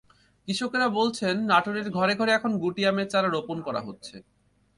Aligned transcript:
কৃষকেরা 0.47 0.87
বলছেন, 0.89 1.35
নাটোরের 1.41 1.87
ঘরে 1.89 2.13
ঘরে 2.15 2.31
এখন 2.31 2.51
গুটি 2.57 2.81
আমের 2.85 3.07
চারা 3.07 3.29
রোপণ 3.29 3.57
করা 3.61 3.81
হচ্ছে। 3.81 4.15